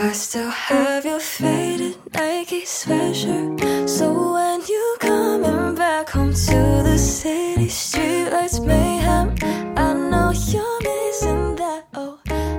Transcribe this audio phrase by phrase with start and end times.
[0.00, 3.88] I still have your faded Nike sweatshirt.
[3.88, 8.97] So when you coming back home to the city, streetlights mayhem.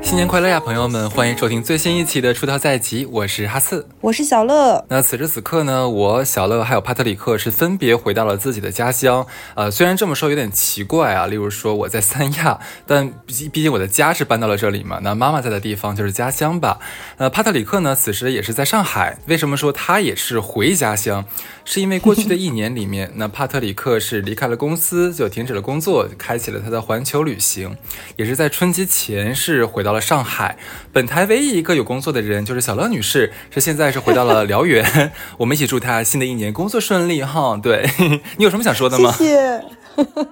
[0.09, 1.07] 新年快乐呀，朋友们！
[1.11, 3.87] 欢迎收听最新一期的《出逃在即》，我是哈四。
[4.01, 9.27] 我是小乐，那此时此刻呢，我小乐还有帕特里克是分别回到了自己的家乡。
[9.53, 16.79] 呃，虽然这么说有点奇怪啊，例如说我在三亚，但毕毕竟我的家是搬到了这里嘛，那妈妈在的地方就是家乡吧。
[17.17, 19.19] 呃，帕特里克呢，此时也是在上海。
[19.27, 21.23] 为什么说他也是回家乡？
[21.63, 27.77] 是因为过去的一年里面， 那帕特里克是离开了公司，就停止了工作，开启了他的环球旅行，
[28.15, 30.57] 也是在春节前是回到了上海。
[30.91, 35.11] 本台唯一一个有工作的人就是小乐女士，是现在是回到了辽源。
[35.37, 37.59] 我们一起祝她新的一年工作顺利哈。
[37.61, 37.89] 对
[38.37, 39.11] 你有什么想说的吗？
[39.11, 39.63] 谢谢。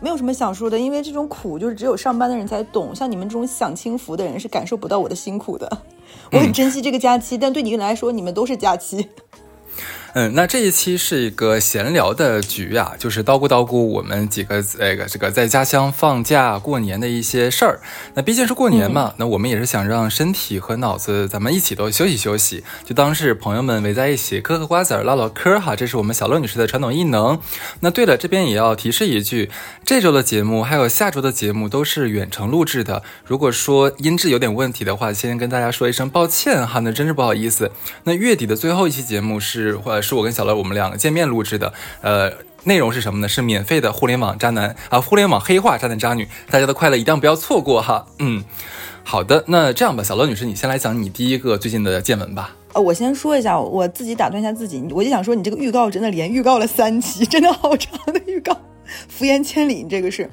[0.00, 5.68] 没有什么想说的，因为这种苦就是只有上班的人才懂，像你们这种享清福的人是感受不到我的辛苦的。
[6.30, 9.08] 我很珍惜这个假期，但对你们来说，你们都是假期。
[10.18, 17.80] 嗯，那这一期是一个闲聊的局啊，就是叨咕叨咕我们几个这个这个在家乡放假过年的一些事儿。
[18.14, 25.76] 那毕竟是过年嘛，那我们也是想让身体和脑子咱们一起都休息休息，就当是朋友们围在一起嗑嗑瓜子儿唠唠嗑哈。
[25.76, 27.38] 这是我们小乐女士的传统艺能。
[27.80, 29.50] 那对了，这边也要提示一句，
[29.84, 33.02] 这周的节目还有下周的节目都是远程录制的。
[33.26, 37.70] 如果说音质有点问题的话，先跟大家说一声抱歉哈，那真是不好意思。
[38.04, 42.32] 那月底的最后一期节目是或者是我跟小乐我们两个见面录制的，呃，
[42.64, 43.28] 内容是什么呢？
[43.28, 48.06] 是免费的互联网渣男啊，互联网黑化渣男渣女，大家的快乐一定不要错过哈。
[48.18, 48.44] 嗯，
[49.02, 52.54] 好的，那这样吧，小乐女士，你先来讲你第一个最近的见闻吧。
[52.72, 58.56] 呃，我先说一下，我自己打断一下自己，我就想说，你这个预告真的连预告了三期，真的好长的预告，
[59.08, 60.30] 福言千里，这个是。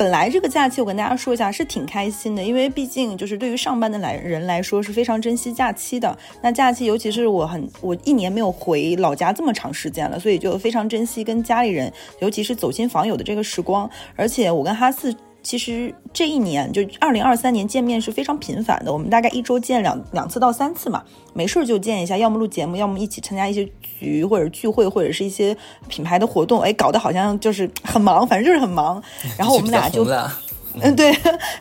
[0.00, 6.16] 本来这个假期我跟大家说一下是挺开心的，因为毕竟就是对于上班的来人来说是非常珍惜假期的。
[6.40, 13.90] 那假期尤其是我很我一年没有回老家这么长时间了，所以就非常珍惜跟家里人，尤其是走亲访友的这个时光。
[14.16, 15.14] 而且我跟哈四。
[15.42, 21.02] 其实这一年就二零二三年见面是非常频繁的，我们大概一周见两两次到三次嘛，
[21.32, 25.56] 没事就见一下，要么录节目，要么一起参加一些局或者聚会或者是一些
[25.88, 29.02] 品牌的活动，哎，搞得好像就是很忙，反正就是很忙。
[29.38, 30.06] 然后我们俩就。
[30.80, 31.12] 嗯，对，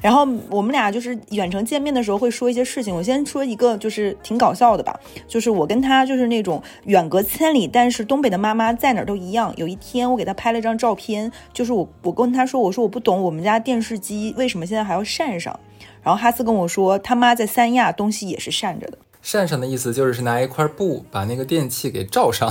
[0.02, 2.94] 然后我们俩就是远程见面的时候会说一些事情。
[2.96, 9.52] 我先说一个，就是挺搞笑的吧，就是我跟他就是那种远隔千里，但是东北的妈妈在哪儿都一样。
[9.58, 15.60] 有一天我给他拍了一张照片，就是我我跟他说，我说我不懂我们家电视机为什么现在还要扇上。
[16.04, 18.98] 然后哈斯跟我说，他妈在三亚东西也是扇着的。
[19.22, 22.50] 扇上的意思就是是拿一块布把那个电器给罩上。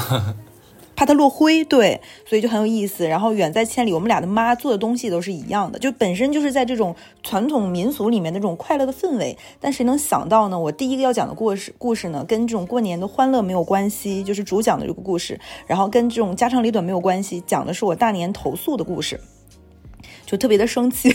[0.98, 3.06] 怕它落灰，对，所以就很有意思。
[3.06, 9.38] 然后远在千里，我们俩的妈做的东西都是一样的，就本身就是在这种传统民俗里面的这种快乐的氛围。
[9.60, 10.58] 但谁能想到呢？
[10.58, 15.38] 我第一个要讲的故事，故事呢，跟这种过年的欢乐没有关系，就是主讲的这个故事，
[15.68, 19.20] 然后跟这种家长里短没有关系，讲的是我大年投诉的故事，
[20.26, 21.14] 就特别的生气。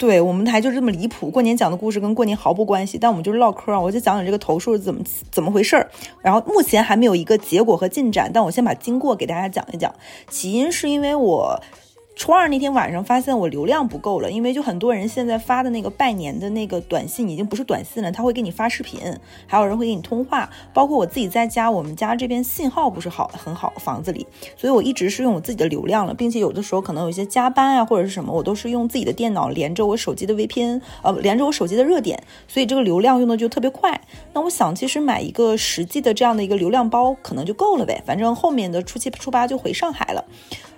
[0.00, 5.90] 对我们台就这么离谱，过年讲的故事跟过年毫不关系，但我们就是唠嗑啊，我就讲讲这个投诉是怎么怎么回事儿，
[6.22, 9.94] 然后目前还没有一个结果和进展，但我先把经过给大家讲一讲，
[10.30, 11.60] 起因是因为我。
[12.20, 19.00] 初二那天晚上，发现我流量不够了，因为就很多人现在发的那个拜年的那个短信已经不是短信了，他会给你发视频，
[19.46, 33.98] 还有人会给你通话，包括我自己在家，我们家这边信号不是好很好，房子里，所以我一直是用我自己的流量了，并且有的时候可能有一些加班啊或者是什么，我都是用自己的电脑连着我手机的 VPN，呃，连着我手机的热点，所以这个流量用的就特别快。
[34.34, 40.22] 那我想，其实买一个实际的这样的一个流量包可能就够了呗，反正后面的初七初八就回上海了。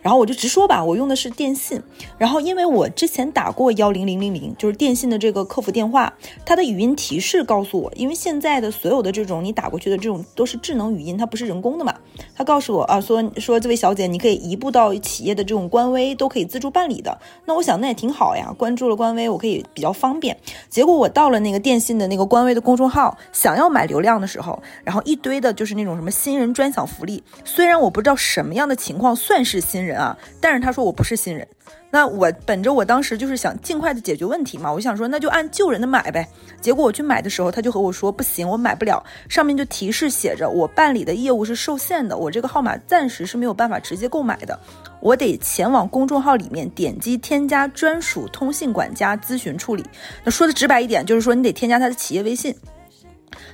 [0.03, 1.81] 然后我就直说吧，我用的是电信。
[2.19, 6.13] 然后因为我之前打过幺零零零零，就是电信的这个客服电话，
[6.45, 11.95] 它的语音提示告诉我，因为现在的所有的这种你打过去的这种都是智能语音，它不是人工的嘛。
[12.37, 17.17] 他告诉我啊，说说这位小姐，你可以移步到企业的这种官微，都可以自助办理的。
[17.45, 20.37] 那我想那也挺好呀，关注了官微，我可以比较方便。
[20.69, 27.22] 结果我到了那个电信的那个官微的公众号，想要买流量的时候，然后一堆的就是那种什么新人专享福利。
[27.45, 29.91] 虽然我不知道什么样的情况算是新人。
[29.92, 31.47] 人啊，但是他说我不是新人，
[31.91, 36.27] 那我本着我当时就是想尽快的解决问题嘛，我想说那就按旧人的买呗。
[36.60, 44.59] 结果我去买的时候，他就和我说不行，我买不了，上面就提示写着我办理的业务是受限的，我这个号码暂时是没有办法直接购买的，
[45.00, 49.84] 我得前往公众号里面点击添加专属通信管家咨询处理。
[50.24, 52.54] 那说的直白一点，就是说你得添加他的企业微信。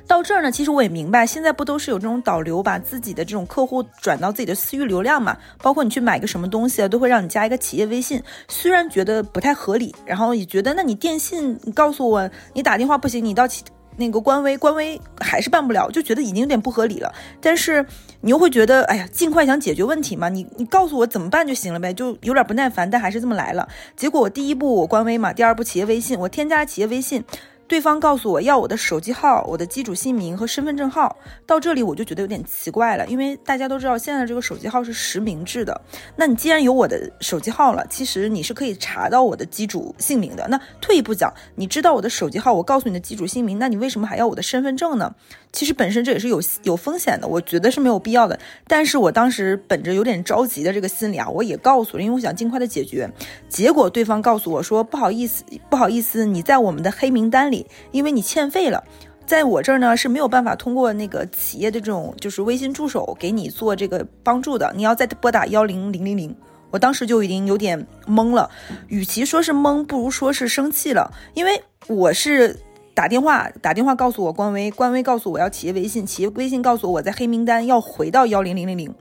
[0.08, 5.37] 到这儿呢，其实我也明白，现在不都是有这种导流，把自己的这种客户转到自己的私域流量嘛？
[5.62, 8.20] 包括你去买个什么东西啊，都会让你加一个企业微信。
[8.49, 13.62] 虽然觉得不太合理，然后也觉得，那你电信，告诉我，你打电话不行，你到企
[13.99, 17.12] 那个官微，官微还是办不了，就觉得已经有点不合理了。
[17.40, 17.84] 但是
[18.22, 23.69] 你又会觉得，哎呀，尽快想解决问题嘛，你你告诉我怎么办就行了呗，就有点不耐烦，但还是这么来了。
[23.94, 27.22] 结果我第一步我官微嘛，第二步企业微信，我添加了企业微信。
[27.69, 31.15] 对方告诉我要我的手机号、我的机主姓名和身份证号，
[31.47, 35.79] 到这里我就觉得有点奇怪了，因为大家都知道现在这个手机号是实名制的。
[36.17, 40.49] 那你既然有我的手机号了，其实你是可以查到我的机主姓名的。
[40.49, 45.15] 那退一步讲，你知道我的手机号，我告诉你的机主姓名，那你为什么还要我的身份证呢？
[45.53, 48.38] 其实本身这也是有有风险的，我觉得是没有必要的。
[48.67, 53.11] 但是我当时本着有点着急的这个心理啊，我也告诉了，因为我想尽快的解决。
[53.49, 57.57] 结果对方告诉我说：“不好意思，不好意思，你在我们的黑名单里，
[57.90, 58.82] 因为你欠费了，
[59.26, 66.34] 在我这儿呢是没有办法通过那个企业的这种就是微信助手给你做这个帮助的，你要再拨打幺零零零零。”
[66.70, 68.50] 我当时就已经有点懵了，
[68.88, 72.58] 与其说是懵，不如说是生气了，因为我是。
[72.94, 78.93] 打电话打电话告诉我官微，官微告诉我要企业微信，企业微信告诉我我在黑名单要回到幺零零零零，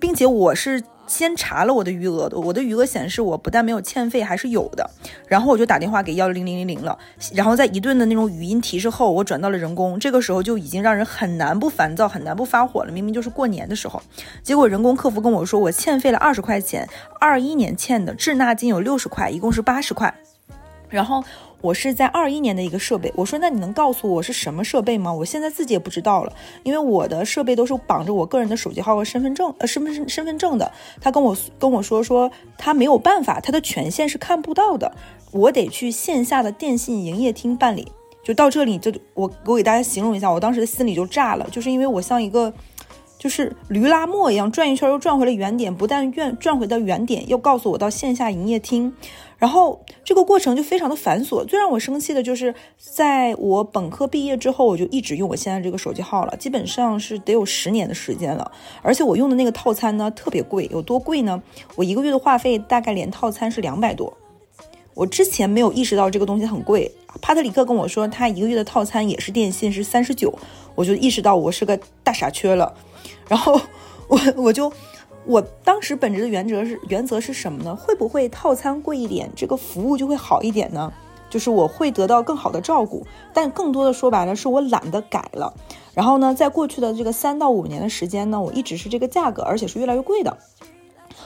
[0.00, 4.88] 并且我是先查了我的余额，我的余额显示我不但没有欠费，还是有的。
[5.28, 6.98] 然后我就打电话给幺零零零零了，
[7.32, 9.98] 然后在一顿的那种语音提示后，我转到了人工。
[9.98, 12.92] 这个时候就已经让人很难不烦躁，很难不发火了。
[12.92, 14.02] 明明就是过年的时候，
[14.42, 16.88] 结果人工客服跟我说我欠费了二十块钱，
[17.20, 20.12] 二一年欠的滞纳金有六十块，一共是八十块。
[20.88, 21.22] 然后。
[21.60, 25.12] 我是在二一年的一个设备，我说那你能告诉我是什么设备吗？
[25.12, 26.32] 我现在自己也不知道了，
[26.62, 30.70] 因为我的设备都是绑着我个人的手机号和身份证，呃，身份身份证的。
[31.00, 34.94] 他跟我跟我说说他没有办法，他的权限是看不到的，
[35.32, 37.90] 我得去线下的电信营业厅办理。
[38.22, 42.52] 就到这里，就我我给大家形容一下，我当时的心里就炸了，就是因为我像一个
[43.18, 48.92] 就是驴拉磨一样转一圈又转回了原点，不但转转回到原点，又告诉我到线下营业厅。
[49.38, 58.50] 然后这个过程就非常的繁琐，最让我生气的就是，在我本科毕业之后，我就一直用我现在这个手机号了，基本上是得有十年的时间了。
[58.80, 61.42] 而且我用的那个套餐呢特别贵，有多贵呢？
[61.74, 64.16] 我一个月的话费大概连套餐是两百多。
[64.94, 66.90] 我之前没有意识到这个东西很贵，
[67.20, 70.32] 帕特里克跟我说他一个月的套餐也是电信是三十九，
[70.74, 72.74] 我就意识到我是个大傻缺了。
[73.28, 73.60] 然后
[74.08, 74.72] 我我就。
[75.28, 77.74] 我当时本着的原则是原则是什么呢？
[77.74, 80.92] 会不会套餐贵一点，这个服务就会好一点呢？
[81.28, 85.52] 就是我会得到更好的照顾，但更多的说白了是我懒得改了。
[85.94, 90.38] 然后呢，在过去的这个三到五年的时间呢，我一直是这个价格，而且是越来越贵的。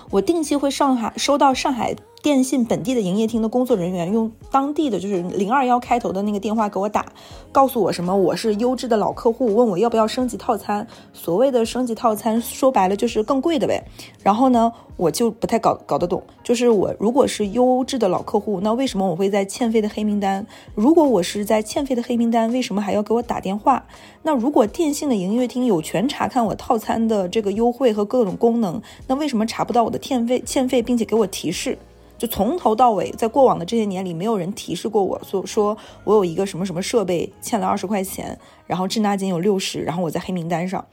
[0.08, 1.94] 我定期会上海收到上海。
[2.22, 7.06] 电信本地的营业厅的工作人员用当地的就是零二幺开头的那个电话给我打，
[7.50, 10.86] 告诉我什么我是优质的老客户，问我要不要升级套餐。
[11.14, 13.82] 所谓的升级套餐，说白了就是更贵的呗。
[14.22, 20.46] 然后呢，我就不太搞搞得懂，就是我如果是优质的老客户，那为什么我会在欠费的黑名单？
[20.74, 23.86] 如果我是在欠费的黑名单，为什么还要给我打电话？
[24.24, 31.78] 那如果电信的营业厅有权查看我套餐的这个优惠和各种功能，那为什么查不到我的欠费欠费，并且给我提示？
[32.20, 35.74] 就从头到尾，在过往的这些年里，没有人提示过我，说说
[36.04, 40.84] 我有一个什么什么设备欠了二十块钱，然后滞纳金有六十，然后我在黑名单上。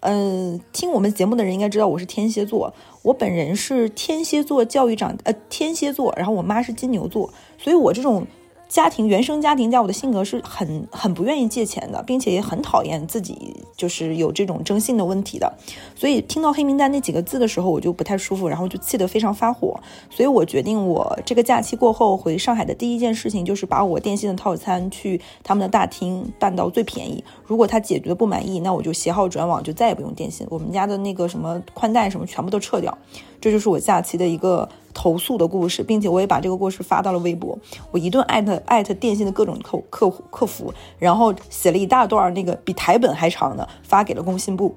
[0.00, 8.26] 嗯，听我们节目的人应该知道我是天蝎座，我本人是天蝎座教育长，呃，天蝎座，然后我妈是金牛座，所以我这种。
[8.68, 15.50] 家庭原生家庭在我的性格是很很不愿意借钱的，并且也很讨厌自己就是有这种征信的问题的，
[15.96, 19.80] 所以听到黑名单那几个字的时候，我就不太舒服，然后就气得非常发火。
[20.10, 27.24] 所以我决定，我这个假期过后回上海的第一件事情就是把我电信的套餐去他们的大厅办到最便宜。
[27.46, 32.96] 如果他解决不满意，那我就携号转网，就再也不用电信，我们家的那个什么宽带什么全部都撤掉。
[33.40, 34.68] 这就是我假期的一个。
[34.98, 37.56] 投诉的故事，并且我也把这个故事发到了微博。
[37.92, 44.74] 我一顿艾特艾特电信的各种客客户客服，然后写了一大段那个比台本还长的，发给了工信部。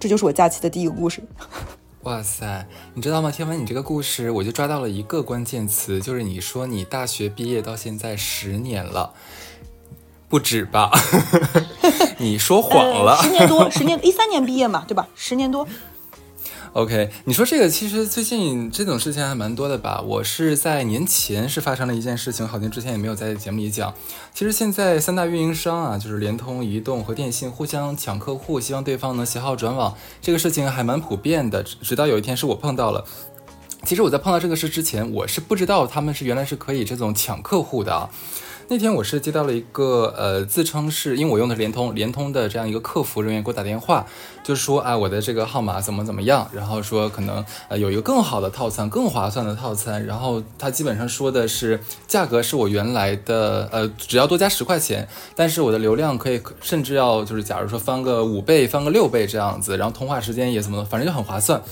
[0.00, 1.22] 这就是我假期的第一个故事。
[2.02, 3.30] 哇塞，你知道吗？
[3.30, 9.12] 听完你这个故事，我就抓到了一个关键词，就是你说你大学毕业到现在十年了，
[10.28, 10.90] 不止吧？
[12.18, 15.06] 你说谎了，十年多，十年一三年毕业嘛，对吧？
[15.14, 15.68] 十年多。
[16.76, 19.98] OK，你说这个其实最近这种事情还蛮多的吧？
[20.02, 23.94] 我是在年前是发生了一件事情，好像之前也没有在节目里讲。
[24.34, 31.62] 其实现在三大运营商啊，就是联通、移动和电信互相抢客户，希望对方能携号转网，这个事情还蛮普遍的。
[31.62, 33.02] 直到有一天是我碰到了。
[33.84, 38.10] 其实我在碰到这个事之前，我是不知道他们是原来是可以这种抢客户的啊。
[38.68, 44.04] 那天我是接到了一个呃，自称是因为我用的是联通，联通的这样一个客服人员给我打电话，
[44.42, 55.06] 就是说啊，我的这个号码怎么怎么样，然后说可能呃有一个更好的套餐，更划算的套餐，然后他基本上说的是价格是我原来的呃只要多加十块钱，
[55.36, 61.62] 但是我的流量可以甚至要就是假如说翻个五倍，翻个六倍这样子，然后通话时间也怎么，反正就很划算。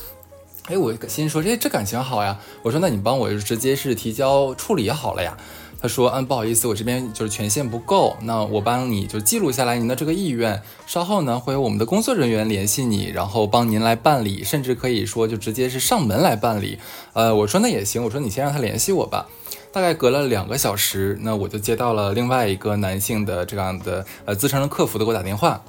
[0.67, 5.37] 哎，我心说这这感情好呀，我说那你帮我就直接是提交处理好了呀。
[5.85, 16.79] 他说：“嗯，不好意思，我这边就是权限不够，那我帮你就记录下来您的这个意愿，稍后呢会有我们的工作人员联系你，然后帮您来办理，甚至可以说就直接是上门来办理。
[17.13, 19.27] 呃，我说那也行，我说你先让他联系我吧。
[19.73, 25.63] 大概隔了两个小时，那我就接到了另外一个男性的这样的呃自称的客服的给我打电话，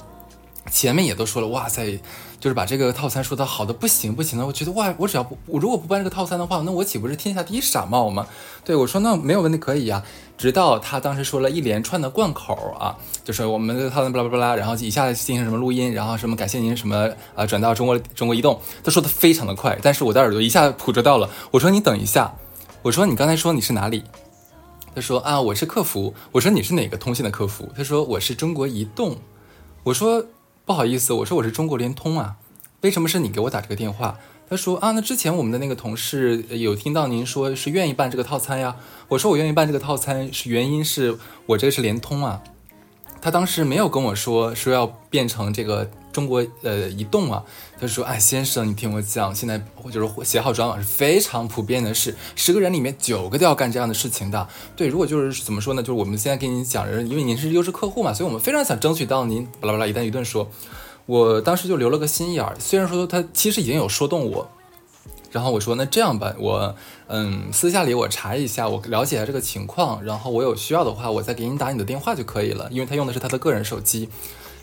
[0.72, 2.00] 前面也都说了，哇塞。”
[2.38, 8.28] 就是把这个套餐说的好的不行不行的，我觉得哇，我只要不我如果不办这个套餐的话，那我岂不是天下第一傻帽吗？
[8.64, 10.04] 对我说那没有问题可以呀。
[10.38, 21.28] 直到他当时说了一连串的贯口啊，就是我们的套餐巴拉巴拉，然后一下进行什么录音，然后什么感谢您什么呃转到中国中国移动，他说的非常的快，但是我的耳朵一下捕捉到了。
[21.50, 22.36] 我说你等一下，
[22.84, 24.04] 我说你刚才说你是哪里？
[24.94, 26.14] 他说啊我是客服。
[26.32, 27.72] 我说你是哪个通信的客服？
[27.76, 29.18] 他说我是中国移动。
[29.84, 30.24] 我说。
[30.66, 32.38] 不好意思，我说我是中国联通啊，
[32.82, 34.18] 为什么是你给我打这个电话？
[34.50, 38.76] 他说啊，那之前我们的那个同事有听到您说是愿意办这个套餐呀。
[39.10, 42.42] 我说我愿意办这个套餐，是原因是我这个是联通啊。
[43.22, 47.44] 他当时没有跟我说说要变成这个中国呃移动啊。
[47.78, 54.48] 他说哎，先生，你听我讲，现在就是携号转网是非常普遍的事，十个人里面九个都要干这样的事情的。
[54.78, 55.84] 对，如果就是怎么说呢？
[55.84, 60.50] 就是我们现在跟您讲，因为您是优质客户嘛，所以我们非常想争取到您巴拉巴拉一旦一顿说。
[61.06, 64.50] 我当时就留了个心眼儿，虽然说他其实已经有说动我，
[65.32, 66.76] 然后我说那这样吧，我
[67.08, 74.10] 嗯私下里我查一下，我了解一下这个情况，然后我有需要的话，我再给你打你的电话就可以了，因为他用的是他的个人手机。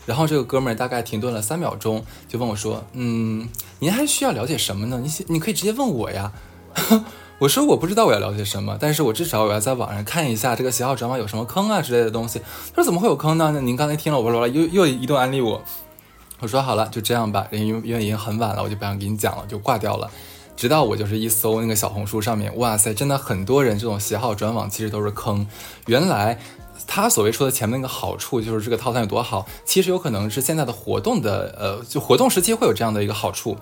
[0.05, 3.47] 然后这个哥们儿大概停顿了三秒钟，就问我说：“嗯，
[3.79, 5.01] 您还需要了解什么呢？
[5.03, 6.31] 你你可以直接问我呀。
[7.39, 12.39] ”我说：“我不知道我要了解什么，但是我至少我要在网上看一下这个携号转网有什么坑啊之类的东西。”
[12.73, 13.51] 他说：“怎么会有坑呢？
[13.53, 15.61] 那您刚才听了我说又 又一顿安利我。”
[16.39, 20.09] 我说：“好了，就这样吧，因因为已经很晚了，我就不想给你讲了，就挂掉了。”
[20.55, 25.47] 直到我就是一搜那个小红书上面，哇塞，真的很多人这种携号转网其实都是坑，
[25.87, 26.39] 原来。
[26.87, 33.57] 他所谓说的前面那个好处，就是这个套餐有多好，其实有可能是现在的活动的，呃，就活动时期会有这样的一个好处。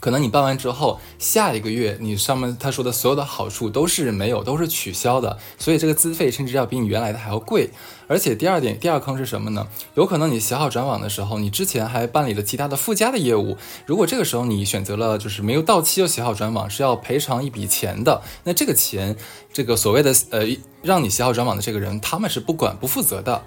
[0.00, 7.70] 可能你办完之后，下一个月你上面他说的所有的好处都是没有，都是取消的，所以这个资费甚至要比你原来的还要贵。
[8.08, 9.68] 而且第二点，第二坑是什么呢？
[9.94, 18.22] 有可能你携号转网的时候，你之前还办理了其他的附加的业务，如果这个时候你选择了就是没有到期就携号转网，是要赔偿一笔钱的。
[18.44, 19.14] 那这个钱，
[19.52, 20.46] 这个所谓的呃
[20.82, 23.42] 让你携号转网的这个人，他们是不管不负责的。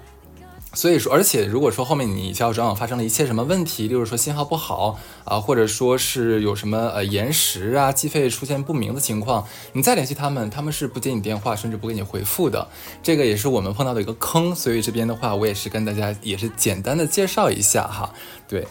[0.74, 12.66] 所以说，而且如果说后面你携号转网发生了一切什么问题，例如说信号不好啊，或者说是有什么呃延时啊，计费出现不明的情况，你再联系他们，他们是不接你电话，甚至不给你回复的。
[13.02, 18.10] 这个也是我们碰到的一个坑，所以这边的话，我也是跟大家也是简单的介绍一下哈。
[18.48, 18.66] 对，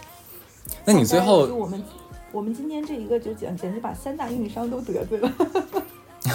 [0.85, 1.83] 那你最后我们
[2.31, 5.31] 我们今天这一个就简简直把三大运营商都得罪了。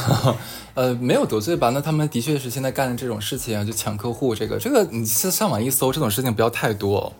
[0.74, 1.70] 呃，没有得罪吧？
[1.70, 7.12] 那他们的确是现在干的这种事情啊，就抢客户，这个这个，你上上网一搜，这种事情不要太多。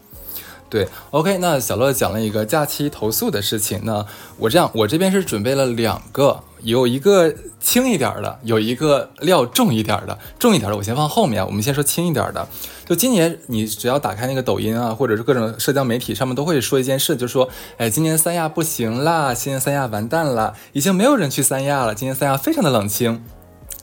[0.76, 3.80] 对，OK，那小乐讲了一个假期投诉的事情。
[3.85, 4.04] 那
[4.37, 10.18] 我这样，我这边是准备了两个，有一个轻一点的，有一个料重一点的。
[10.38, 12.47] 重一点的我先放后面，我们先说轻一点的。
[12.85, 23.25] 就今年你只要打开那个抖音啊，或者是各种社交媒体上面都会说一件事，就说，哎，今年三亚不行啦，今年三亚完蛋了，已经没有人去三亚了，今年三亚非常的冷清。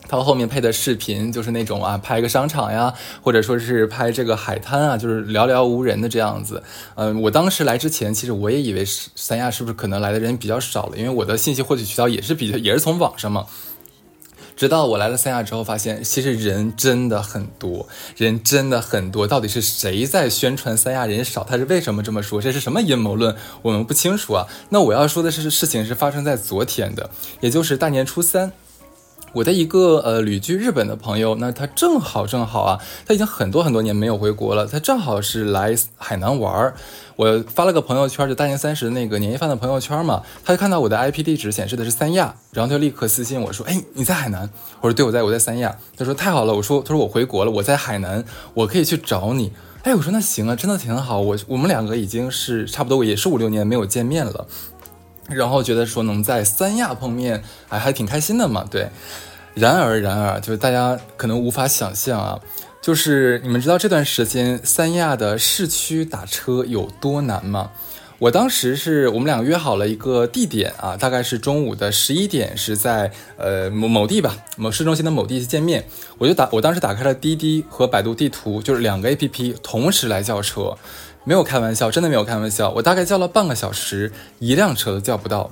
[0.08, 2.92] 他后面配的视频就是那种啊，拍个商场呀，
[3.22, 6.62] 或者说是拍这个海滩啊，就是寥寥无人的这样子。
[6.94, 13.46] 嗯，我当时来之前，其实我也以为是三亚是不是可能来的人比较少了，因为我的信息获取渠道也是比较 也是从网上嘛。
[14.56, 19.26] 直到我来了三亚之后，发现其实人真的很多，人真的很多。
[19.26, 21.42] 到底是谁在宣传三亚人少？
[21.42, 22.40] 他是为什么这么说？
[22.40, 23.34] 这是什么阴谋论？
[23.62, 24.46] 我们不清楚啊。
[24.68, 28.52] 那我要说的是，事情是发生在昨天的，也就是大年初三。
[29.34, 36.74] 我的一个呃旅居日本的朋友，那他正好正好啊，他已经很多很多年没有回国了，他正好是来海南玩儿。
[37.16, 44.48] 我发了个朋友圈，就大年三十那个年夜饭的朋友圈嘛，他就看到我的 IP 地址显示的是三亚，然后他就立刻私信我说：“哎，你在海南？”
[44.80, 48.24] 我说：“对，我在我在三亚。”他说：“太好了。”我说：“他说我回国了，我在海南，
[48.54, 49.52] 我可以去找你。”
[49.84, 51.20] 哎，我说那行啊，真的挺好。
[51.20, 54.46] 我我们两个已经是差不多也是五六年没有见面了。
[55.28, 58.88] 然后觉得说能在三亚碰面，哎，还挺开心的嘛，对。
[59.54, 62.40] 然而，然而，就是大家可能无法想象啊，
[62.82, 67.70] 就是你们知道这段时间三亚的市区打车有多难吗？
[68.20, 75.84] 我当时是我们两个约好了一个地点啊，大概是中午的十一点，是在呃某某地吧，某市中心的某地见面。
[76.18, 80.76] 我就打，我当时打开了滴滴和百度地图，就是两个 A P P 同时来叫车，
[81.24, 82.70] 没有开玩笑，真的没有开玩笑。
[82.70, 85.50] 我大概叫了半个小时，一辆车都叫不到。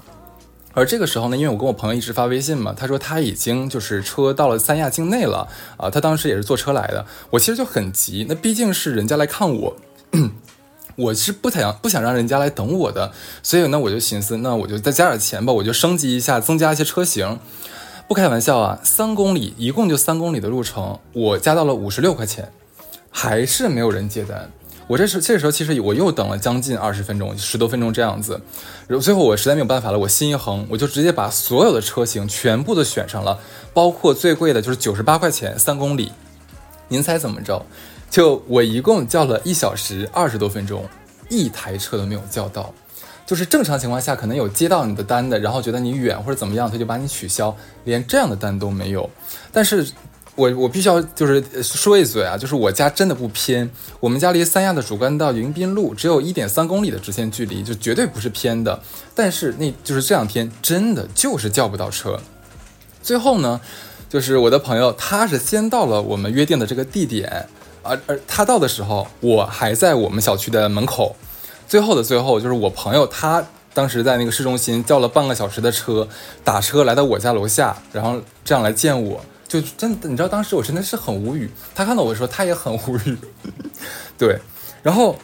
[0.74, 7.04] 而这个时候呢，因为我跟我朋友一直发微信嘛，他说他已经就是车到了三亚境内了啊，他当时也是坐车来的。
[7.30, 9.76] 我其实就很急，那毕竟是人家来看我。
[10.96, 13.12] 我是不想不想让人家来等我的，
[13.42, 17.38] 所以呢，我就寻思，那我就再加点钱吧，我就升级一下，增加一些车型。
[18.06, 22.52] 不开玩笑啊，三公里，一共就三公里的路程，我加到了五十六块钱，
[23.10, 24.50] 还是没有人接单。
[24.92, 28.38] 我这时这个时候其实我又等了将近二十分钟，十多分钟这样子。
[29.00, 33.38] 最后我实在没有办法了，我心一横，我就直接把所有的车型全部都选上了，
[33.72, 36.12] 包括最贵的就是九十八块钱三公里。
[36.88, 37.64] 您猜怎么着？
[38.10, 40.84] 就我一共叫了一小时二十多分钟，
[41.30, 42.70] 一台车都没有叫到。
[43.24, 49.08] 就是正常情况下，可能有接到你的单的，然后觉得你远或者怎么样，他就把你取消，连这样的单都没有。
[49.50, 49.88] 但是，
[50.34, 53.70] 我我必须要就是说一嘴啊，就是我家真的不偏，
[54.00, 58.80] 我们家离三亚的主干道迎宾路只有一点三公里的直线距离，就绝对不是偏的。
[59.14, 62.18] 但是那就是这两天真的就是叫不到车。
[63.02, 63.60] 最后呢，
[64.08, 67.46] 就是我的朋友他是先到了我们约定的这个地点。
[67.84, 71.16] 而而他到的时候，我还在我们小区的门口。
[71.66, 76.06] 最后的最后，就是我朋友他当时在那个市中心叫了半个小时的车，
[76.44, 79.20] 打车来到我家楼下，然后这样来见我，
[79.60, 81.50] 就真的，你知道当时我真的是很无语。
[81.74, 83.18] 他看到我的时候，他也很无语。
[84.16, 84.38] 对，
[84.82, 85.14] 然后。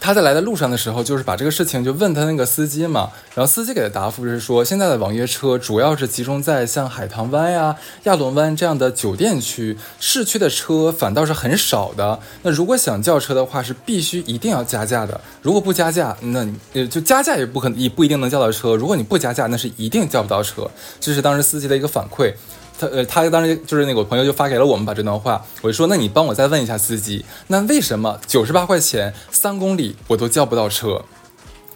[0.00, 12.20] 他在来的路上的时候，就是把这个事情就问他那个司机嘛，然后司机给的答复是说，现在的网约车主要是集中在像海棠湾呀、亚龙湾这样的酒店区，市区的车反倒是很少的。
[12.42, 15.20] 那如果想叫车的话，是必须一定要加价的。
[15.42, 16.46] 如果不加价，那
[16.86, 18.76] 就加价也不可能也不一定能叫到车。
[18.76, 20.70] 如果你不加价，那是一定叫不到车。
[21.00, 22.32] 这是当时司机的一个反馈。
[22.78, 31.02] 他呃，他当时就是那个我朋友就发给了我们把这段话，我就说，那你帮我再问一下司机，那为什么九十八块钱三公里我都叫不到车？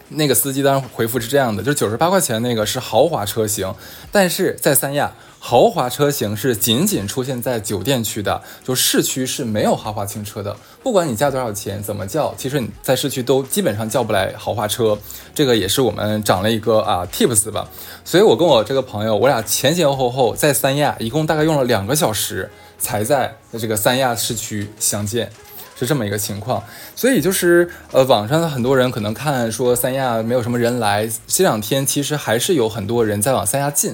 [0.09, 3.73] 那个司机当时回复是这样的，就是九十八块钱那个是豪华车型，
[4.11, 5.11] 但是在三亚。
[5.45, 10.55] 豪华车型是仅仅出现在酒店区的，就市区是没有豪华轻车的。
[10.81, 14.97] 不管你加多少钱，怎么叫，其实你在市区都基本上叫不来豪华车。
[15.35, 17.67] 这个也是我们长了一个啊 tips 吧。
[18.05, 25.29] 所以我跟我这个朋友，我俩前前后后在三亚一共大概用了两个小时，才在这个三亚市区相见，
[25.77, 26.63] 是这么一个情况。
[26.95, 33.93] 所以就是呃，网上的很多人可能看说三亚没有什么人来，这两天其实还是有很多人在往三亚进。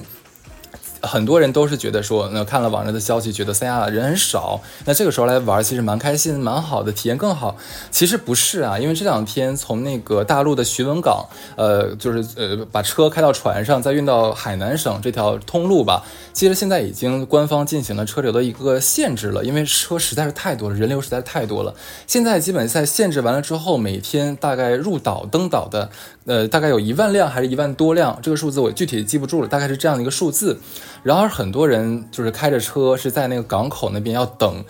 [1.02, 7.56] 很多人都是觉得说，那看了网上的消息，觉得三亚人很少，那这个时候来玩其实蛮开心、蛮好的，体验更好。
[7.90, 21.74] 其实不是啊，因为这两天从那个大陆的徐闻港，呃，就是呃把车开到船上，再运到海南省这条通路吧，其实现在已经官方进行了车流的一个限制了，因为车实在是太多了，人流实在是太多了。
[22.06, 25.90] 现在基本在限制完了之后，每天大概入岛登岛的，
[26.26, 30.58] 呃，大概有一万辆还是一万多辆，这个数字我具体记不住了，大概是这样的一个数字。
[31.02, 34.62] 然而，很多人就是开着车是在那个港口那边要等，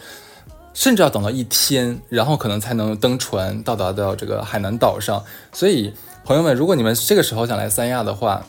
[0.73, 5.25] 甚至要等到一天，然后可能才能登船到达到这个海南岛上。
[5.53, 5.93] 所以，
[6.25, 8.45] 朋友们，如果你们这个时候想来三亚的话，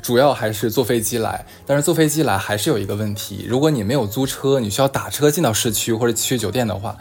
[0.00, 1.44] 主要还是坐飞机来。
[1.66, 6.96] 但是坐飞机来还是有一个问题，如果你没有租车，你需要打车进到市区或者去酒店的话，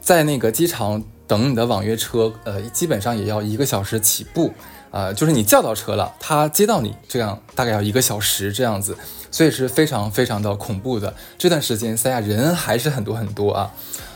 [0.00, 4.52] 在那个机场等你的网约车，呃，基本上也要一个小时起步。
[4.96, 8.96] 呃，就是你叫到车了，他接到你，这样大概要一个小时这样子。
[9.30, 11.12] 所以是非常非常的恐怖的。
[11.36, 13.70] 这段时间三亚人还是很多很多啊，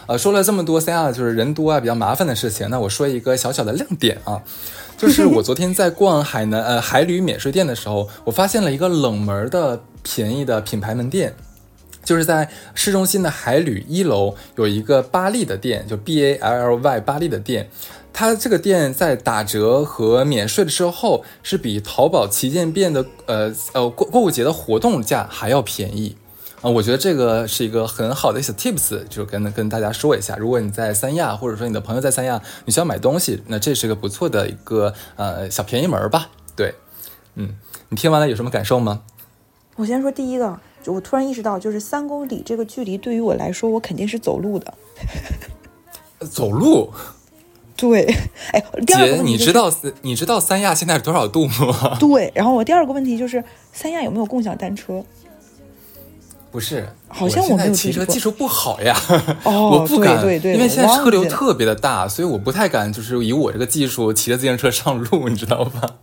[0.06, 4.40] 呃，说了这么多三亚就是人多啊比较麻烦的事情，那我说一个小小的亮点啊，
[4.96, 11.34] 就是我昨天在逛海南呃海旅免税店的时候，我发现了一个冷门的便宜的品牌门店，
[12.02, 17.70] 就是在市中心的海旅一楼有一个巴利的店，就 B A L L Y 巴利的店。
[18.12, 26.16] 它这个店在打折和免税的时候，是比淘宝旗舰店的呃呃购购物节的活动价还要便宜
[26.60, 26.68] 啊！
[26.68, 30.36] 我觉得这个是一个很好的一些 tips，就跟跟大家说一下。
[30.36, 36.30] 如果你在三亚，或者说你的朋友在三亚，你需要买东西，那这是个不错的一个呃小便宜门吧？
[36.56, 36.74] 对，
[37.36, 37.56] 嗯，
[37.90, 39.02] 你听完了有什么感受吗？
[39.76, 44.74] 我先说第一个，就我突然意识到，就是三公里这个距离对于我来说，我肯定是走路的。
[46.30, 46.90] 走路。
[47.76, 48.04] 对，
[48.52, 51.96] 哎，姐，你知道你知道三亚现在是多少度吗？
[52.00, 55.02] 对，然后我第二个问题就是三亚有没有共享单车？
[56.50, 58.94] 不是，好像我没有骑车技术不好呀，
[59.44, 65.96] 哦，我不敢，对对对，因为现在车流特别的大，所以我不太敢，就是以我这个技术骑着自行车上路，你知道吧？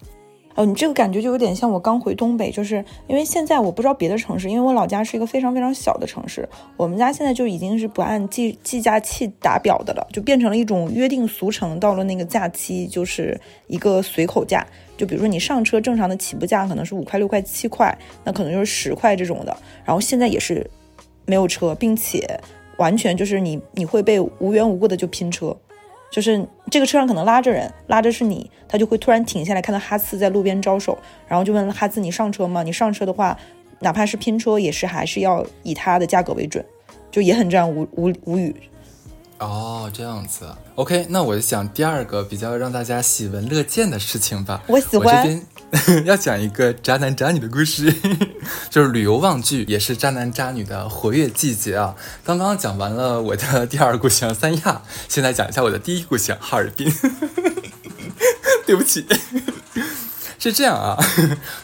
[0.57, 14.65] 哦，你这个感觉就有点像我刚回东北，就是因为现在我不知道别的城市，因为我老家是一个非常非常小的城市，我们家现在就已经是不按计计价器打表的了，就变成了一种约定俗成，到了那个假期就是一个随口价，
[14.97, 20.67] 就比如说你上车正常的起步价可能是五块六块七块，那可能就是十块这种的，然后现在也是
[21.27, 22.27] 没有车，并且
[22.77, 25.55] 完全就是你你会被无缘无故的就拼车。
[26.09, 32.63] 就是这个车上可能拉着人，拉着是你，他就会突然停下来，看到哈次在路边招手，然后就问哈次：“你上车吗？
[32.63, 33.37] 你上车的话，
[33.79, 36.65] 哪怕是拼车，也是还是要以他的价格为准，
[37.11, 38.55] 就也很这样无无无语。”
[39.39, 44.63] 哦，这样子，OK，那我就讲第二个比较让大家喜闻乐见的事情吧。
[44.67, 45.15] 我喜欢。
[45.15, 47.93] 我这边 要讲一个渣男渣女的故事，
[48.71, 51.93] 就是旅游旺季，也是渣男渣女的活跃季节啊。
[52.23, 56.91] 刚刚讲完了我的第二故乡三亚，现在讲一下我的第一故乡哈尔滨。
[58.65, 59.05] 对不起，
[60.39, 60.97] 是这样啊，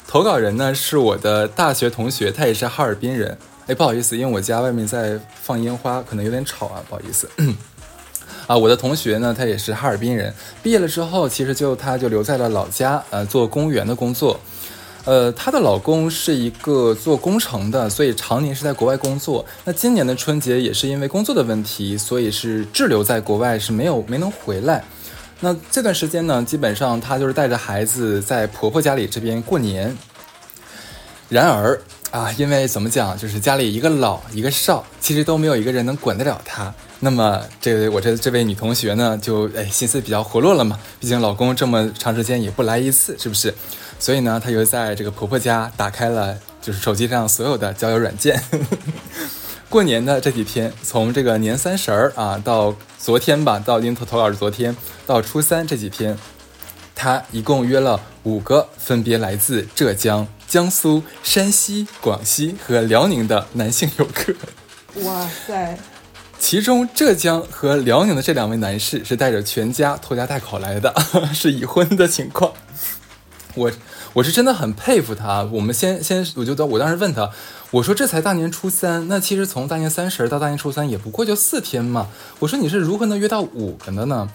[0.08, 3.38] 投稿人呢是我的大学同学，他也是哈尔滨人。
[3.68, 7.30] 哎，不好意思，因为我家外面在放烟花，可能有点吵啊，不好意思。
[8.46, 14.38] 啊，我的同学呢，他也是哈尔滨人，毕业了之后，其实就他就留在了老家，呃，做公务员的工作。
[15.06, 19.46] 呃，她的老公是一个做工程的，所以常年是在国外工作。
[19.64, 24.84] 那今年的春节也是因为工作的问题，所以是滞留在国外，是没有没能回来。
[25.40, 29.98] 那这段时间呢，基本上她就是带着孩子在婆婆家里这边过年。
[31.30, 31.80] 然而。
[32.14, 36.72] 啊，因为怎么讲，就是家里一个老一个少，其实都没有一个人能管得了她。
[37.00, 40.80] 那么，这位我这这位女同学呢，就哎心思比较活络了嘛。
[41.00, 43.52] 毕竟老公这么长时间也不来一次，是不是？
[43.98, 48.40] 所以呢，她就在这个婆婆家打开了，就是手机上所有的交友软件。
[49.68, 56.16] 过年的这几天，从这个年三十儿啊到昨天吧，到临头投稿是昨天到初三这几天，
[56.94, 60.28] 她一共约了五个，分别来自浙江。
[60.54, 64.32] 江苏、山西、广西和辽宁的男性游客，
[65.02, 65.76] 哇塞！
[66.38, 70.94] 其中浙江和辽宁的这两位男士是带着全家拖家带口来的，
[71.34, 72.54] 是已婚的情况。
[73.56, 73.72] 我
[74.14, 75.42] 我是真的很佩服他。
[75.52, 77.32] 我们先先，我就得我当时问他。
[77.74, 82.08] 我说这才大年初三，那其实从大年三十到大年初三也不过就四天嘛。
[82.38, 84.30] 我说你是如何能约到五个的呢？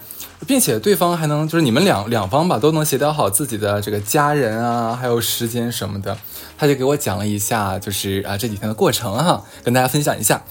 [0.45, 6.17] 并且对方还能就是你们两两方吧都能协调好自己的这个家人啊，还有时间什么的。
[6.57, 10.43] 他就给我讲了一下，就是啊这几天的过程哈，跟大家分享一下。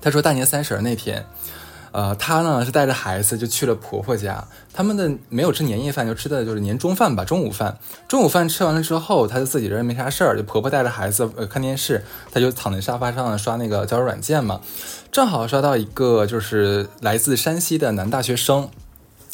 [0.00, 1.24] 他说大年三十那天。
[1.92, 7.78] 呃，她呢是带着孩子就去了婆婆家，他们的没有吃年夜饭，就吃的就是年中饭吧，中午饭。
[8.08, 12.02] 中午饭吃完了之后，她就自己人没啥事儿，就婆婆带着孩子呃看电视，
[12.32, 14.60] 她就躺在沙发上刷那个交友软件嘛，
[15.12, 18.68] 正好刷到一个就是来自山西的男大学生。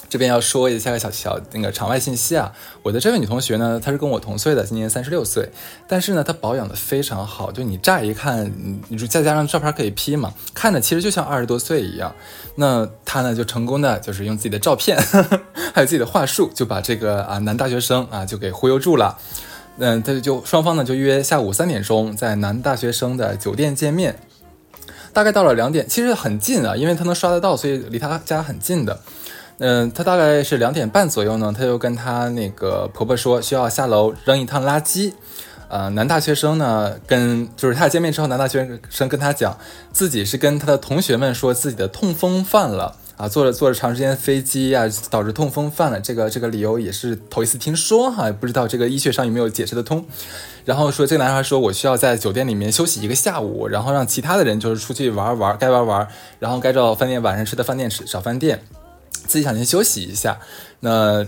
[0.09, 5.51] 这边要说一下个小小那个场外信息啊，我的这位女同学呢，她是跟我同岁的，今年三十六岁，
[5.87, 8.51] 但是呢，她保养的非常好，就你乍一看，
[8.89, 12.15] 你再加上照片可以 P 嘛，看着其实就像二十多岁一样。
[12.55, 14.97] 那她呢，就成功的就是用自己的照片，
[15.75, 19.19] 还有自己的话术，就把这个啊男大学生啊就给忽悠住了。
[19.77, 24.19] 嗯，他就双方呢就约下午三点钟在男大学生的酒店见面，
[25.13, 28.99] 大概到了两点，其实很近啊，因为他能刷得到，所以离他家很近的。
[29.59, 35.13] 嗯，她大概是两点半左右呢，她就跟她那个婆婆说需要下楼扔一趟垃圾。
[35.71, 39.59] 呃，男大学生呢跟就是他见面之后，男大学生跟他讲
[39.93, 46.01] 自己是跟他的同学们说自己的痛风犯了啊，坐着坐着长时间飞机呀，导致痛风犯了。
[46.01, 50.03] 这个这个理由也是头一次听说哈，不知道这个医学上有没有解释得通。
[50.65, 58.59] 然后说这个男孩说我需要在酒店里面休息一个下午，然后让其他的人就是出去玩玩，该玩玩，然后该找饭店晚上吃的饭店吃找饭店。
[59.29, 60.37] 自己想先休息一下，
[60.81, 61.25] 那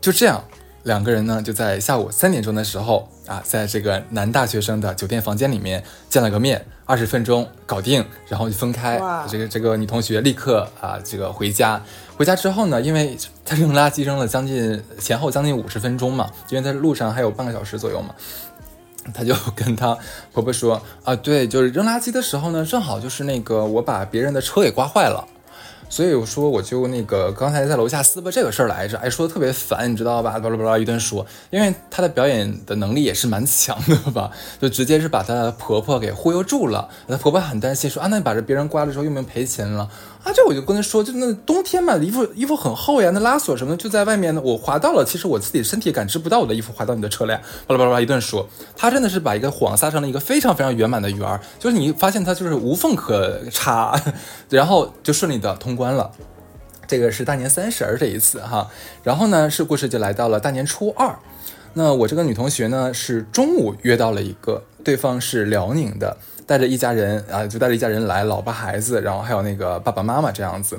[0.00, 0.44] 就这样，
[0.84, 9.00] 两个人呢就在下午三点钟的时候啊，在这个男大学生的酒店房间里面见了个面，二十分钟搞定，然后就分开。
[9.28, 11.82] 这个这个女同学立刻啊，这个回家。
[12.16, 18.14] 回家之后呢，因为她扔垃圾扔了将近前后将近五十分钟嘛，因为在路上还有半个小时左右嘛，
[19.14, 19.96] 她就 跟她
[20.32, 25.26] 婆婆说啊，对，就是扔垃圾的时候呢，正好就是那个我把别人的车给刮坏了。
[25.88, 30.38] 所以我说我就那个刚才在楼下撕巴这个事儿来着，哎，说的特别烦，你知道吧？
[30.38, 36.88] 巴拉巴拉一顿说，因为她的表演的能力也是蛮强的吧，就直接是把她婆婆给忽悠住了。
[37.08, 39.88] 她婆婆很担心，说啊，那你把这别人刮了之后，用不用赔钱了？
[40.24, 47.40] 啊，这我就跟他说，就那冬天嘛，衣服衣服很厚呀，那拉锁什么的就在外面呢，我滑到了，其实我自己身体感知不到我的衣服滑到你的车了呀。
[47.66, 53.98] 巴拉巴拉一顿说，他真的是把一个谎撒成了一个非常非常圆满的圆儿，就是你发现他就是无缝可插，
[54.50, 56.10] 然后就顺利的通关了。
[56.86, 58.68] 这个是大年三十儿这一次哈，
[59.02, 61.18] 然后呢是故事就来到了大年初二，
[61.74, 70.78] 那我这个女同学呢是中午约到了一个，对方是辽宁的，带着一家人啊，就带着一家人来，老婆孩子，然后还有那个爸爸妈妈这样子，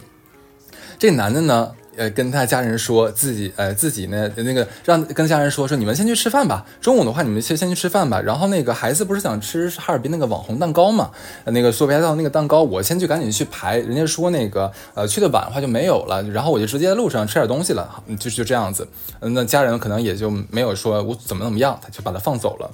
[0.97, 1.71] 这男的呢。
[1.97, 6.65] 呃，跟他家人说自己，呃，自己呢，那个让跟家人说说，你们先去吃饭吧。
[6.79, 8.21] 中午的话，你们先先去吃饭吧。
[8.21, 11.11] 然后那个孩子不是想吃哈尔滨那个网红蛋糕嘛？
[11.43, 13.79] 那个说北海道那个蛋糕，我先去赶紧去排。
[13.79, 16.23] 人家说那个，呃，去的晚的话就没有了。
[16.23, 18.87] 然后我就直接在路上吃点东西了，就就这样子。
[19.19, 22.71] 那家人可能也就没有说我怎么怎么样，他就把他放走了。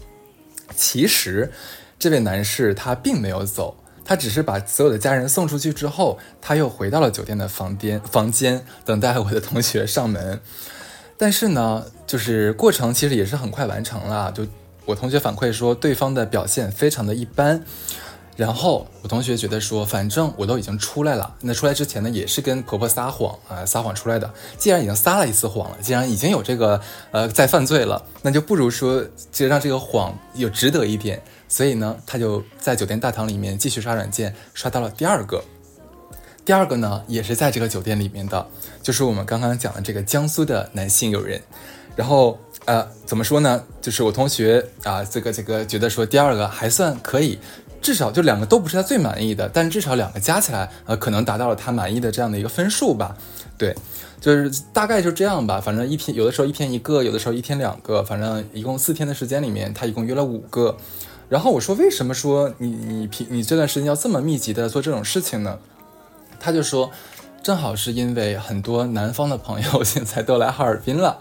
[0.75, 1.51] 其实，
[1.99, 3.77] 这位男士他并没有走。
[4.07, 10.39] 他只是把所有的家人送出去之后，他又回到了酒店的房间，房间等待我的同学上门。
[11.17, 14.31] 但是呢，就是过程其实也是很快完成了。
[14.31, 14.45] 就
[14.85, 17.63] 我同学反馈说，对方的表现非常的一般。
[18.35, 24.29] 然后我同学觉得说，反正我都已经出来了，那出来之前呢，也是跟婆婆撒谎啊，撒谎出来的。
[24.57, 31.21] 既然已经撒了一次谎了，既然已经有这个呃在犯罪了，那就不如说就让这个谎有值得一点。
[31.47, 35.43] 所以呢，他就在酒店大堂里面继续刷软件，刷到了第二个。
[36.43, 38.45] 第二个呢，也是在这个酒店里面的，
[38.83, 41.41] 就是我们刚刚讲的这个江苏的男性友人。
[41.95, 43.63] 然后呃，怎么说呢？
[43.79, 47.39] 就是我同学啊，这个这个觉得说第二个还算可以，
[47.85, 53.15] 至少就两个都不是他最满意的，但至少两个加起来呃，可能达到了他满意的这样的一个分数吧。
[53.59, 53.75] 对，
[54.19, 55.61] 就是大概就这样吧。
[55.61, 60.75] 反正一篇有的时候一篇一个，有的时候一天两个，反正一共四天的时间里面，他一共约了五个。
[61.29, 65.59] 然后我说，为什么说你你平你这段时间要这么密集的做这种事情呢？
[66.39, 66.89] 他就说，
[67.45, 71.15] 正好是因为很多南方的朋友 现在都来哈尔滨了，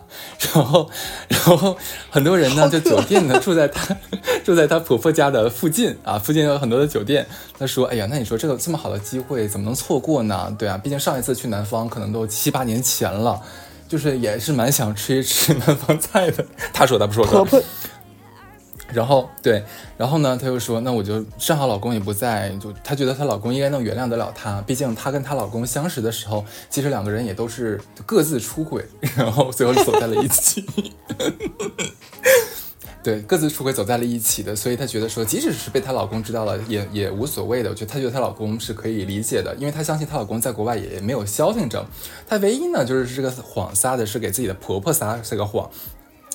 [0.55, 0.89] 然后
[1.29, 1.77] 然后
[2.09, 3.95] 很多人呢就酒店呢住在他
[4.43, 7.27] 住在他婆婆家的附近啊，附近有很多的酒店。
[7.59, 10.51] 他说，哎呀，那你说这个这么好的机会怎么能错过呢？
[10.59, 13.39] 对啊，毕竟上一次去南方可能都七八年前了，
[13.87, 16.43] 就是也是蛮想吃一吃南方菜的。
[16.73, 17.63] 他说他不说婆婆。
[18.95, 19.63] 然后对，
[19.99, 28.85] 然后呢，她又说，那我就正好老公也不在，就她觉得她老公应该能原谅得了她，毕竟她跟她老公相识的时候，其实两个人也都是各自出轨，
[29.17, 30.65] 然后最后走在了一起。
[33.03, 37.69] 对，各自出轨走在了一起的，所以她觉得说，即使是被她老公知道了，也也无所谓的。
[37.69, 41.85] 我觉得她觉得她老公是可以理解的，因为她相信她老公在国外也没有消停着。
[42.27, 45.69] 她唯一呢，就是这个谎撒的是给自己的婆婆撒这个谎。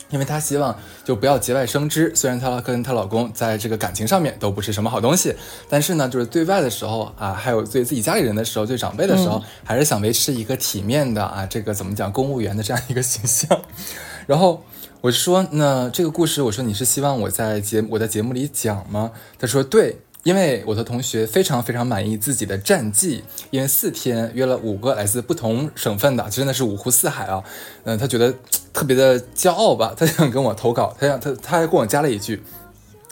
[0.09, 5.35] 因为她希望就不要节外生枝，虽然她跟她老公在这个感情上面都不是什么好东西，
[5.69, 13.59] 但是呢，就是对外的时候啊，还有对自己家里人的时候，对长辈的时候，还是想维持一个体面的啊，这个怎么讲，公务员的这样一个形象。
[14.27, 14.63] 然后
[15.01, 19.11] 我说，那这个故事，我说你是希望我在节我在节目里讲吗？
[19.37, 19.97] 她说对。
[20.23, 27.41] 因为我的同学非常非常满意自己的战绩，因为四天约了五个来自不同省份的，真的是五湖四海啊。
[27.85, 28.35] 嗯，他觉得
[28.79, 32.41] 特别的骄傲吧， 他想跟我投稿，他想他他还跟我加了一句，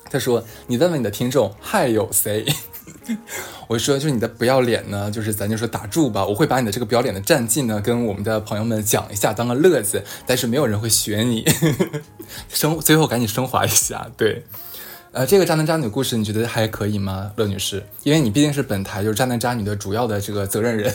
[0.10, 2.46] 他说：“你问问你的听众还有谁？”
[3.68, 11.46] 我说：“就是你的不要脸呢，就是咱就说打住吧，我会把你的这个不要脸的战绩呢跟我们的朋友们讲一下，当个乐子，但是没有人会学你。
[12.48, 14.46] 升最后赶紧升华一下，对。”
[15.12, 17.84] 呃，这个渣男渣女故事你觉得还可以吗，乐女士？
[18.04, 20.94] 因为你毕竟是本台就是渣男渣女的主要的这个责任人。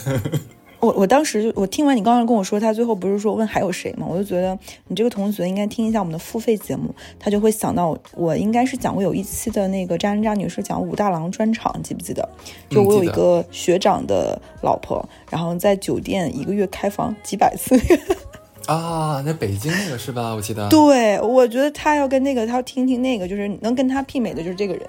[0.83, 4.05] 我我当时就我听完你刚刚跟我说，他最后不是说问还有谁吗？
[4.11, 12.29] 我就觉得你这个同学应该听一下我们的付费节目，他就会想到我应该是讲过有一期的那个渣男渣女是讲武大郎专场，记不记得？
[12.69, 17.81] 就我有一个学长的老婆，然后在酒店一个月开房几百次。
[18.67, 20.35] 啊，那北京那个是吧？
[20.35, 20.69] 我记得。
[20.69, 24.85] 对，我觉得他要跟那个，他要听听那个，就是能跟他媲美的，就是这个人。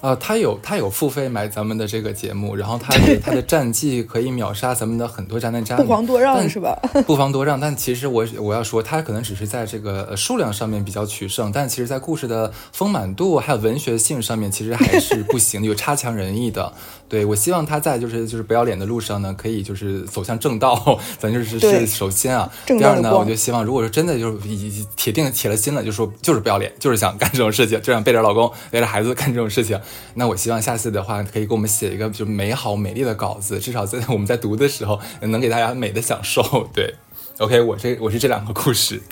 [0.00, 6.78] 呃，他有他有付费买咱们的这个节目，然后他 他的战绩可以秒杀咱们的很多渣男渣女，不遑多让是吧？
[7.06, 16.72] 不遑多让，但其实我我要说，他可能只是在这个数量上面比较取胜，但其实在故事的丰满度还有文学性上面，其实还是不行，有差强人意的。
[17.08, 29.80] 对我希望他在就是就是不要脸的路上呢，可以就是走向正道，咱就是是首先啊，第二呢，我就希望如果说真的就是已铁定铁了心了，就说就是不要脸，就是想干这种事情，就想背着老公背着孩子干这种事情。
[30.14, 36.68] 那我希望下次的话可以给我们写一个就美好美丽的稿子，至少在 我们在读的时候能给大家美的享受。
[36.72, 36.94] 对
[37.38, 39.02] ，OK，我这我是这两个故事。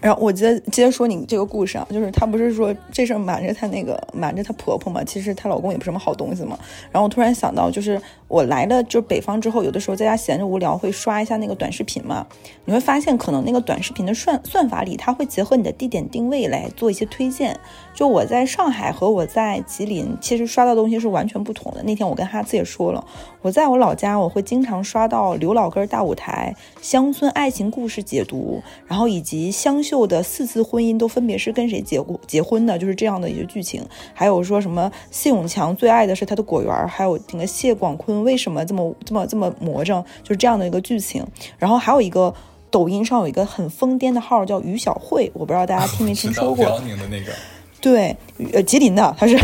[0.00, 6.56] 然后我接接着说你这个故事啊，就是她不是说这事瞒着她那个瞒着她婆婆嘛，其实她老公也不是什么好东西嘛。
[6.92, 12.24] 然后我突然想到，就是我来了就北方之后，有的时候在家闲着无聊会刷一下那个短视频嘛，
[12.64, 17.58] 你会发现可能那个短视频的算算法里，它会结合你的地点定位来做一些推荐。
[17.98, 21.82] 就我在上海和我在吉林，其实刷到东西是完全不同的。
[21.82, 23.04] 那天我跟哈次也说了，
[23.42, 33.84] 我在我老家我会经常刷到刘老根大舞台、乡村爱情故事解读，然后以及湘绣的四次婚姻都分别是跟谁结过结婚的，就是这样的一些剧情。
[34.14, 41.26] 还有说什么谢永强最爱的是他的果园，还有那个谢广坤为什么这么这么这么魔怔，就是这样的一个剧情。
[41.58, 42.32] 然后还有一个
[42.70, 46.64] 抖音上有一个很疯癫的号叫于小慧，我不知道大家听没听说过。
[46.64, 47.32] 辽宁的那个，
[47.80, 48.16] 对，
[48.52, 49.38] 呃，吉林的，他是。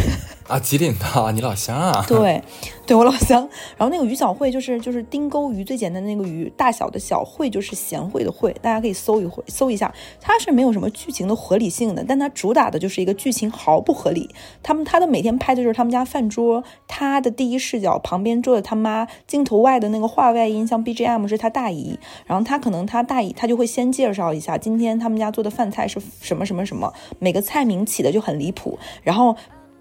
[0.46, 2.04] 啊，吉林的，你老乡啊？
[2.06, 2.42] 对，
[2.86, 3.48] 对我老乡。
[3.78, 9.92] 然后那个于小慧就是就是丁钩鱼最简单那个鱼，大小的小慧就是贤惠的惠，大家可以搜一回搜一下。
[10.20, 14.28] 它是没有什么剧情的合理性的，但它主打的就是一个剧情毫不合理。
[14.62, 29.34] 他们他的每天拍的就是他们家饭桌，他的第一视角旁边坐着他妈，镜头外的那个画外音像 BGM 是他大姨，然后他可能他大姨他就会先介绍一下今天他们家做的饭菜是什么什么什么，每个菜名起的就很离谱，然后。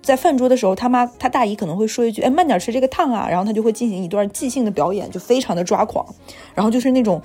[0.04, 6.06] 在饭桌的时候，他妈他大姨可能会说一句：“哎，慢点吃这个烫啊！”然后他就会进行一段即兴的表演，就非常的抓狂。
[6.54, 7.22] 然后就是那种，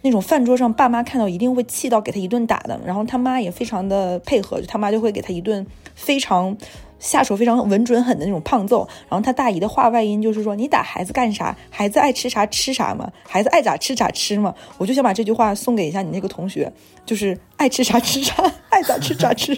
[0.00, 2.80] 那种饭桌上爸妈看到一定会气到给他一顿打的。
[2.86, 6.56] 然后他妈也非常的配合，他妈就会给他一顿非常
[6.98, 8.88] 下手非常稳准狠的那种胖揍。
[9.10, 11.54] 然后他大姨的话外音就是说：“你打孩子干啥？
[11.68, 16.72] 孩子爱吃啥吃啥嘛，孩子爱咋吃咋吃嘛。”我就想把这句话送给一下你那个同学，
[17.04, 18.34] 就是爱吃啥吃啥，
[18.70, 19.54] 爱咋吃咋吃。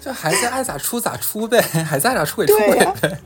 [0.00, 3.18] 就孩子爱咋出咋出呗， 孩子爱咋出给出呗，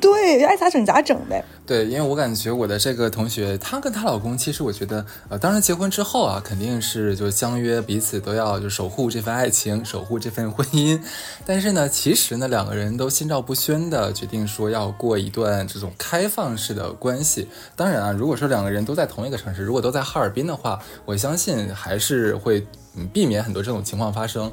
[0.00, 1.42] 对，爱咋整咋整呗。
[1.64, 11.00] 对，因为我感觉我的这个同学，她跟她老公，其实我觉得，呃，当然结婚之后啊，肯定是就相约彼此都要就守护这份爱情，守护这份婚姻。
[11.46, 17.48] 但是呢，其实呢，两个人都心照不宣的决定说要过一段这种开放式的关系。
[17.74, 22.66] 当然啊，如果说两个人都在同一个城市，如果都在哈尔滨的话，我相信还是会
[23.12, 24.52] 避免很多这种情况发生。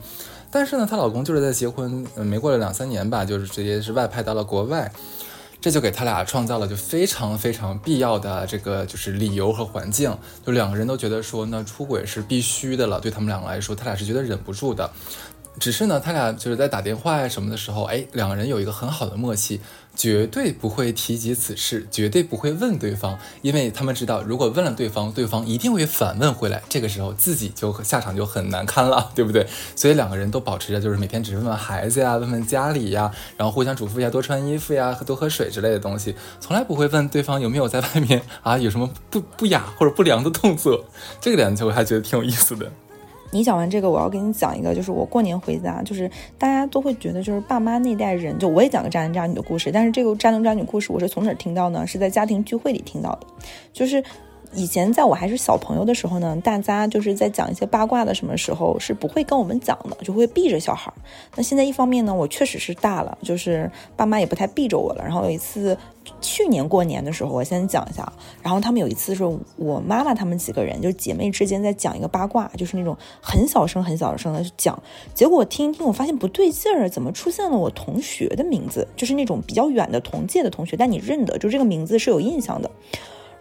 [0.53, 4.91] 但是呢，她老公就是在结婚，没过了两三年吧，就是直接是外派到了国外，
[5.59, 14.87] 这就给他俩创造了就非常非常必要的这个就是理由和环境，就两个人都觉得说那出轨是必须的了，对他们两个来说，他俩是觉得忍不住的。
[15.59, 19.59] 只是呢，他俩就是在打电话呀什么的时候，哎，两个人有一个很好的默契。
[19.95, 29.45] 绝对不会提及此事，绝对不会问对方，因为他们知道，如果问了对方，对方一定会反问回来，这个时候自己就下场就很难堪了，对不对？
[29.77, 40.85] 所以两个人都保持着，就是每天只问问孩子呀，问问家里呀，然后互相嘱咐一下多穿衣服呀，多喝水之类的东西，从来不会问对方有没有在外面啊有什么不不雅或者不良的动作，
[41.21, 42.71] 这个点就我还觉得挺有意思的。
[43.33, 51.85] 你讲完这个，我要给你讲一个，就是我过年回家，就是大家都会觉得，就是爸妈那代人，就我也讲个渣男渣女的故事，但是这个渣男渣女故事，我是从哪儿听到呢？
[51.85, 53.27] 是在家庭聚会里听到的，
[53.73, 54.03] 就是。
[54.55, 60.93] 以前在我还是小朋友的时候呢，大家就是在讲一些八卦的什么时候是不会跟我们讲的，就会避着小孩。
[61.35, 65.03] 那现在一方面呢，我确实是大了，就是爸妈也不太避着我了。
[65.03, 65.77] 然后有一次，
[66.21, 68.11] 去年过年的时候，我先讲一下。
[68.41, 69.23] 然后他们有一次是
[69.55, 74.81] 我妈妈他们几个人，就是姐妹之间在讲一个八卦，就是那种很小声、很小声的讲。
[75.15, 78.87] 结果我听一听，我发现不对劲儿，怎么出现了我同学的名字？
[78.95, 82.69] 就是那种比较远的同届的同学，但你认得，就这个名字是有印象的。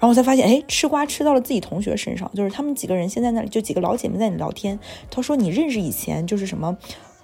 [0.02, 4.76] 然后我才发现，哎，吃瓜吃到了自己同学身上，就是他们几个人现在那里就几个老姐妹在那聊天。
[5.08, 6.76] 她说：“你认识以前就是什么，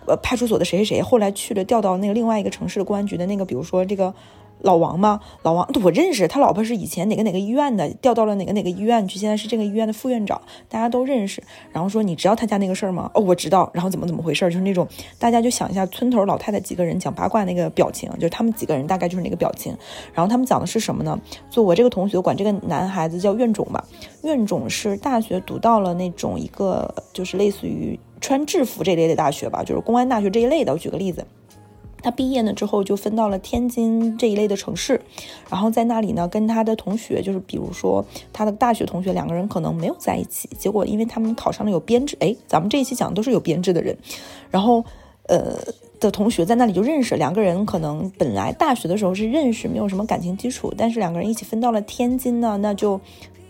[0.07, 4.15] 呃，派出所的谁谁谁，后来去了调到那个另外一个城市的公安局的那个，比如说这个。”
[4.61, 5.21] 老王吗？
[5.43, 11.43] 老王我认识，他老婆是以前哪个哪个医院的，调到了哪个哪个医院去，现在是这个医院的副院长，大家都认识。
[11.73, 13.11] 然后说你知道他家那个事儿吗？
[13.15, 13.71] 哦，我知道。
[13.73, 14.45] 然后怎么怎么回事？
[14.47, 14.87] 就是那种
[15.19, 19.77] 大家就想一下村头老太太几个人讲八卦那个表情，就是他们几个人大概就是那个表情。
[20.13, 21.19] 然后他们讲的是什么呢？
[21.51, 23.85] 就我这个同学管这个男孩子叫院种吧，
[24.23, 30.73] 院种是大学读到了那种一个就是类似于穿制服这类的大学吧，就是公安大学这一类的。
[30.73, 31.25] 我举个例子。
[32.03, 35.01] 他毕业呢之后就分到了天津这一类的城市，
[35.51, 40.49] 然后在那里呢跟他的同学，就是比如说他的大学同学，两个人可能没有在一起。
[40.59, 43.97] 结果因为他们考上了有编制，哎，咱们这一期讲的都是有编制的人，
[44.51, 44.85] 然后
[45.27, 45.57] 呃
[46.01, 53.01] 的同学在那里就认识两个人，可能本来大学的时候是认识，没有什么感情基础，但是两个人一起分到了天津呢，那就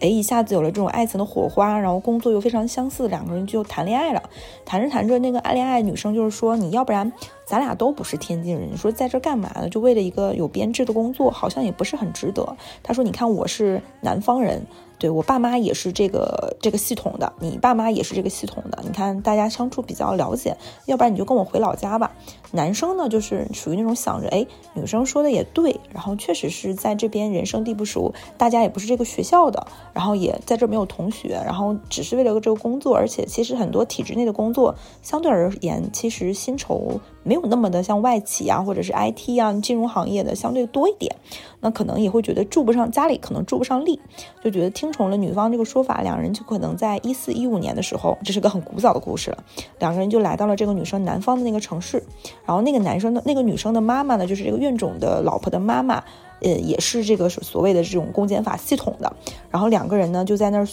[0.00, 4.22] 哎，一下子有了这种爱情的火花，然后工作又非常相似，两个人就谈恋爱了。
[4.64, 7.12] 谈着谈着，那个爱恋爱女生就是说，你要不然
[7.44, 9.68] 咱俩都不是天津人，你说在这干嘛呢？
[9.68, 12.57] 就为了一个有编制的工作，好像也不是很值得。
[12.82, 14.64] 他说，你看我是南方人。
[14.99, 18.78] 对我爸妈也是这个这个系统的，你爸妈也是这个系统的。
[18.82, 22.11] 你看大家相处比较了解，要不然你就跟我回老家吧。
[22.51, 36.99] 男生呢，就是属于那种想着，哎，女生说的也对，然后确实是在这边人生地不熟，大家也不是这个学校的，然后也在这没有同学，然后只是为了这个工作，而且其实很多体制内的工作相对而言，其实薪酬
[37.29, 41.14] 没有那么的像外企啊，或者是 IT 啊金融行业的相对多一点。
[41.61, 44.01] 那可能也会觉得住不上家里，可能住不上力，
[44.43, 49.45] 就觉得听从了女方这个说法，两人就可能在一四一五年的时候，这是个很古早的故事了，
[49.79, 52.03] 两个人就来到了这个女生男方的那个城市，
[52.47, 56.03] 然后那个男生的那个女生的妈妈呢，就是这个院种的老婆的妈妈。
[56.41, 59.12] 呃，也是这个所谓的这种公检法系统的，
[59.51, 60.68] 然后两个人呢就在那儿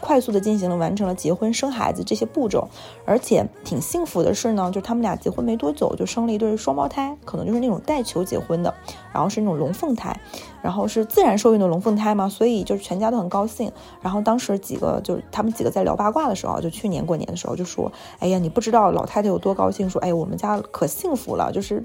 [0.00, 2.68] 快速的进行了完成了结婚生孩子这些步骤，
[3.04, 8.74] 而且挺幸福的是呢，就他们俩结婚没多久就生了一对双胞胎，可能就是那种带球结婚的，
[9.12, 10.18] 然后是那种龙凤胎，
[10.62, 13.70] 然后是自然受孕的龙凤胎嘛，所以就是全家都很高兴。
[14.00, 21.82] 然后当时几个就是他们几个在聊八卦的时候，就去年过年的时候就说，哎呀，你不知道老太太有多高兴，说，哎，我们家可幸福了，就是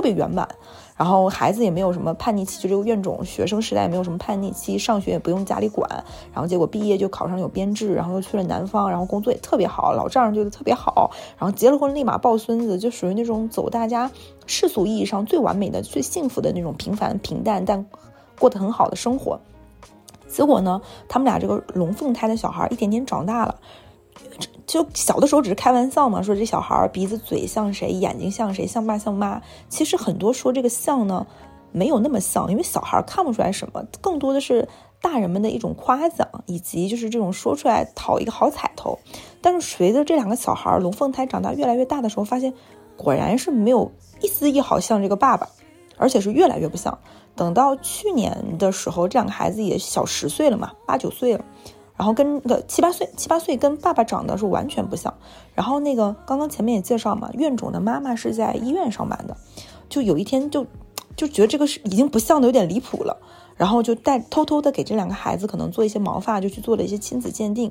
[0.00, 0.48] 特别圆满。
[0.96, 5.86] 然后孩子也没有什么叛逆期，就这个院种学生时代也没有什么叛逆期，上学也不用家里管，
[6.32, 14.10] 然后结果毕业就考上有编制，然后又去了南方，然后工作也特别好，老丈人觉得特别好，然后结了婚立马抱孙子，就属于那种走大家
[14.46, 17.84] 世俗意义上最完美的、最幸福的那种平凡平淡但
[18.38, 19.38] 过得很好的生活。
[20.28, 23.54] 结果呢，他们俩这个龙凤胎的小孩一点点长大了。
[24.70, 29.42] 就小的时候只是开玩笑嘛，说这小孩鼻子嘴像谁，眼睛像谁，像爸像妈。
[29.68, 31.26] 其实很多说这个像呢，
[31.72, 34.68] 没有那么像，因为小孩看不出来什么，更多的是
[35.02, 38.96] 大人们的一种夸奖，以及就是这种说出来讨一个好彩头。
[39.42, 42.54] 但是随着这两个小孩龙凤胎长大越来越大的时候，发现
[42.96, 43.90] 果然是没有
[44.20, 45.48] 一丝一毫像这个爸爸，
[45.96, 46.96] 而且是越来越不像。
[47.34, 51.44] 等到去年的时候，这两个孩子也小十岁了嘛，八九岁了。
[52.00, 55.12] 然后跟个七八岁，七八岁跟爸爸长得是完全不像。
[55.54, 59.36] 然后那个刚刚前面也介绍嘛，院种的妈妈是在医院上班的，
[59.90, 60.66] 就有一天就
[61.14, 63.14] 就觉得这个是已经不像的有点离谱了，
[63.54, 67.70] 然后就带偷偷的给这两个孩子可能做一些毛发，就去做了一些亲子鉴定，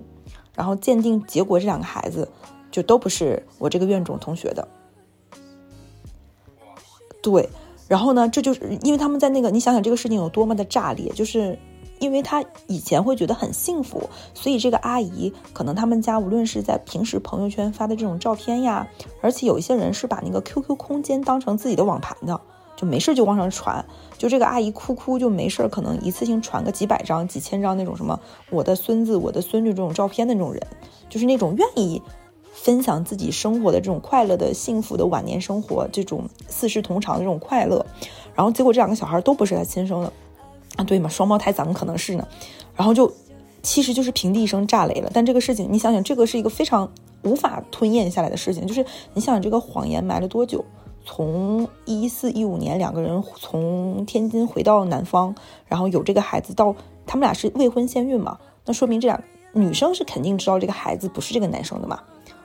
[0.53, 2.29] 然后鉴定结果这两个孩子
[2.69, 4.67] 就都不是我这个院种同学的。
[7.23, 7.49] 对，
[7.87, 11.57] 然后呢，这就是因为他们在那个，你想想这个事情有多么的炸裂，就是。
[11.99, 18.87] 因为他以前会觉得很幸福，所以这个阿姨可能他们家无论是在平时朋友圈发的这种照片呀，
[19.21, 22.39] 而且有一些人是把那个 QQ 空间当成自己的网盘的，
[22.75, 23.85] 就没事就往上传。
[24.17, 28.19] 就这个阿姨哭哭就没事，可能一次性传个几百张、几千张那种什么
[28.49, 30.61] 我的孙子、我的孙女这种照片的那种人，
[31.09, 32.01] 就是那种愿意
[32.51, 37.85] 分享自己生活的这种快乐的、幸福的晚年生活，这种四世同堂的这种快乐。
[38.35, 40.11] 然后结果这两个小孩都不是他亲生的。
[40.79, 42.25] 啊，对嘛，双胞胎怎么可能是呢？
[42.73, 43.11] 然后就，
[43.61, 45.11] 其实就是平地一声炸雷了。
[45.13, 46.89] 但这个事情，你想想，这个是一个非常
[47.23, 48.65] 无法吞咽下来的事情。
[48.65, 50.63] 就是你想想，这个谎言埋了多久？
[51.03, 55.35] 从一四一五年两个人从天津回到南方，
[55.67, 56.73] 然后有这个孩子，到
[57.05, 58.37] 他们俩是未婚先孕嘛？
[58.63, 59.21] 那说明这俩
[59.51, 61.99] 女生是肯定知道这个孩子不是这个男生的嘛？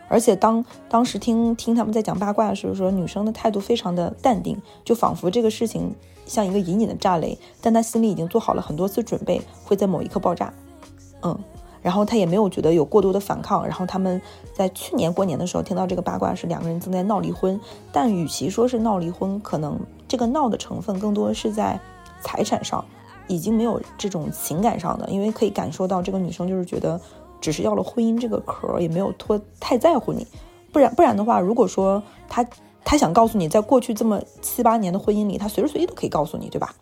[0.09, 5.95] 而且当当时听听他们在讲八卦的时候，说女生的态度非常的淡定，就仿佛这个事情。
[6.27, 10.53] 像一个隐隐的炸雷，但他心里已经做好了很多次准备，会在某一刻爆炸。
[11.23, 11.39] 嗯，
[11.83, 13.65] 然后他也没有觉得有过多的反抗。
[13.65, 14.21] 然后他们
[14.55, 17.61] 在去年过年的时候听到这个八卦是两个人正在闹离婚，
[17.93, 21.79] 但与其说是闹离婚，可能这个闹的成分更多是在
[22.21, 22.85] 财产上，
[23.29, 27.01] 已经没有这种情感上的，因为可以感受到这个女生就是觉得
[27.41, 30.27] 只是要了婚姻这个壳，也没有托太在乎你。
[30.73, 32.47] 不然不然的话，如果说他。
[32.85, 36.75] 他想告诉你，在过去这么七八年的婚姻里，他随时随地都可以告诉你，对吧？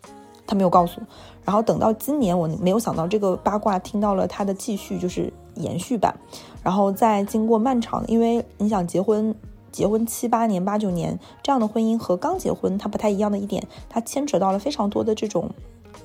[0.45, 1.01] 他没有告诉。
[1.45, 6.13] 然后等到今年，我没有想到这个八卦听到了他的继续，就是延续版。
[6.61, 9.33] 然后在经过漫长，因为你想结婚，
[9.71, 15.49] 结婚七八年、八九年这样的婚姻和刚结婚它不太一样的一点，它牵扯到了非常多的这种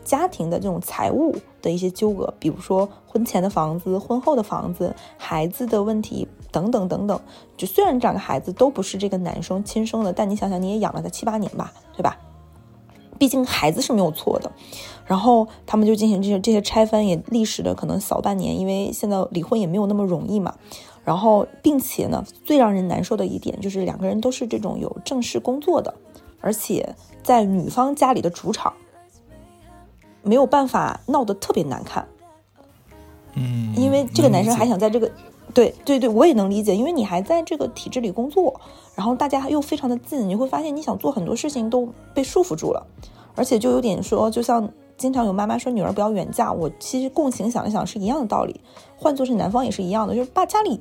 [0.05, 6.27] 家庭的这种财务的一些纠葛，比如说婚前的房子、婚后的房子、孩子的问题。
[6.51, 7.21] 等等等等，
[7.57, 12.17] 就虽然这两个孩子都不是这个男生亲生的，但你想想，你也养了他七八年吧，对吧？
[13.19, 14.51] 毕竟孩子是没有错的。
[15.05, 20.55] 然后他们就进行这些这些拆分，也历时了可能小半年，因为现在离婚也没有那么容易嘛。
[21.05, 25.95] 然后，并且呢，最让人难受的一点就是两个人都是这种有正式工作的，
[26.41, 28.75] 而且在女方家里的主场，
[30.23, 32.07] 没有办法闹得特别难看。
[33.33, 35.11] 嗯，因为这个男生还想在这个，
[35.55, 38.61] 对对对，我也能理解，因为你还在这个体制里工作，
[38.95, 42.87] 然后大家又非常的近，你会发现你想做很多事情都被束缚住了，
[43.35, 48.61] 而且就有点说，就像经常有妈妈说女儿不要远嫁，我其实共情想一想是一样的道理，
[48.97, 50.81] 换做是男方也是一样的，就是把家里。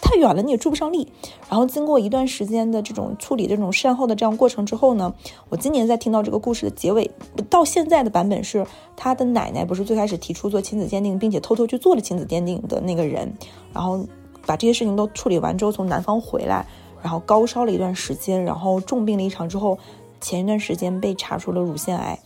[0.00, 1.12] 太远了，你也助不上力。
[1.48, 5.14] 然后经过一段时间的这种处理、这种善后的这样过程之后呢，
[5.48, 7.10] 我今年在听到这个故事的结尾，
[7.48, 13.32] 到现在的版本是他的奶奶不是最开始提出做亲子鉴定，并且偷偷去做了亲子鉴定的那个人，
[13.72, 14.04] 然后
[14.46, 16.66] 把这些事情都处理完之后，从南方回来，
[17.02, 19.78] 然后高烧了一段时间，然后重病了一场之后，
[20.20, 22.18] 前一段时间被查出了乳腺癌，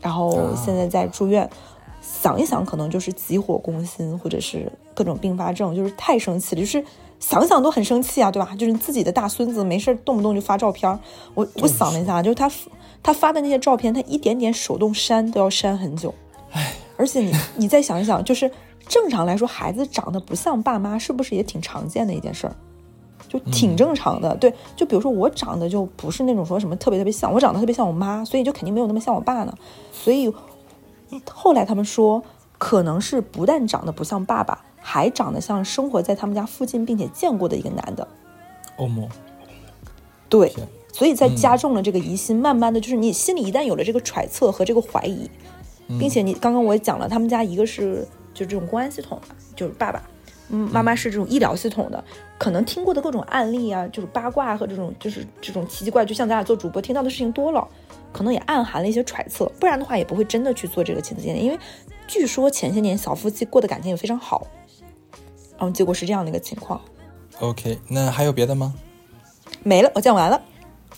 [0.00, 1.48] 然后现在在住院。
[2.08, 6.82] 想一想，可能就是急火攻心，或者是各种并发症，就是太生气了，就是
[7.18, 8.54] 想想都很生气啊，对吧？
[8.56, 10.98] 就是自己的大孙子没事动不动就发照片，
[11.34, 12.50] 我我想了一下，就是他
[13.02, 16.14] 他发的那些照片，他一点点手动删都要删很久，
[16.52, 18.50] 唉，而且你你再想一想，就是
[18.88, 22.54] 正常来说，孩子长得不像爸妈，是不是也挺常见的一件事儿？
[23.28, 29.52] 就挺正常的，对，就比如说我长得就不是那种说什么特别特别像，我长得特别像我妈，所以就肯定没有那么像我爸呢，
[29.92, 30.32] 所以。
[31.30, 32.22] 后来他们说，
[32.58, 38.06] 可能是不但长得不像爸爸，还长得像生活在他们家附近并且见过的一个男的。
[38.76, 39.08] 欧盟，
[40.28, 40.52] 对，
[40.92, 45.30] 所以在加重了这个疑心，慢慢的就是你心里一旦有了这个揣测和这个怀疑，
[45.98, 50.02] 并且你刚刚我也讲了，他们家一个是就这种公安系统的，就是爸爸，
[50.48, 52.02] 嗯，妈妈是这种医疗系统的，
[52.38, 57.66] 可能听过的各种案例啊，就是八卦和这种就是这种奇奇怪，就像咱俩做主播听到的事情多了。
[58.12, 61.44] 可能也暗含了一些揣测，不然的话也不会真的去做这个亲子鉴定。
[61.44, 61.58] 因为
[62.06, 64.46] 据说前些年小夫妻过的感情也非常好，
[65.58, 66.80] 然后结果是这样的一个情况。
[67.40, 68.72] OK，那还有别的吗？
[69.62, 70.40] 没了，我讲完了。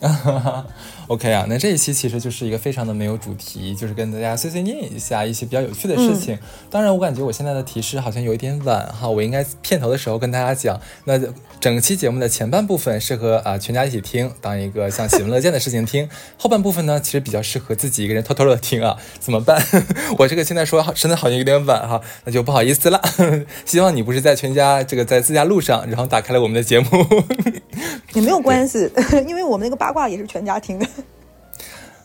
[1.08, 6.38] OK 啊，那这一期其实就是一个非常的没有主题，就是跟大家碎碎念一下一些比较有趣的事情。
[6.70, 10.78] 当然，我感觉我现在的提示好像有一点晚哈，我应该片头的时候跟大家讲。
[11.04, 11.18] 那
[11.58, 16.06] 整期节目的前半部分适合啊全家一起听，当一个像喜闻乐见的事情听；
[16.36, 18.98] 后半部分呢，其实比较适合自己一个人偷偷的听啊。
[19.18, 19.58] 怎么办？
[20.18, 23.00] 我这个现在说真的好像有点晚哈，那就不好意思了。
[23.64, 26.86] 希望你不是在全家这个在自驾路上，然后打开了我们的节目。
[28.14, 28.90] 也没有关系，
[29.26, 30.86] 因为我们那个八卦也是全家听的。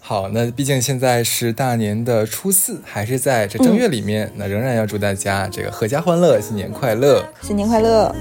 [0.06, 8.14] 好，那毕竟现在是大年的初四，还是在这正月里面，那仍然要祝大家这个阖家欢乐，新年快乐，新年快乐。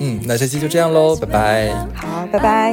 [0.00, 1.68] 嗯，那这期就这样喽，拜拜。
[1.94, 2.72] 好，拜拜。